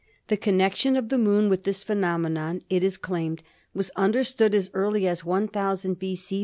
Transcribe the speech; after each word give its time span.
The 0.29 0.35
connection 0.37 0.95
of 0.95 1.09
the 1.09 1.19
Moon 1.19 1.47
with 1.47 1.61
this 1.61 1.83
phenomenon, 1.83 2.63
it 2.71 2.83
is 2.83 2.97
claimed, 2.97 3.43
was 3.75 3.91
understood 3.95 4.55
as 4.55 4.71
early 4.73 5.07
as 5.07 5.21
iooo 5.21 5.99
B.C. 5.99 6.39